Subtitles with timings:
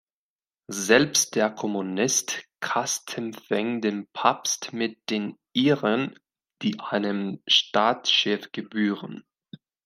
[0.67, 6.15] Selbst der Kommunist Castempfing den Papst mit den Ehren,
[6.63, 9.23] die einem Staatschef gebühren.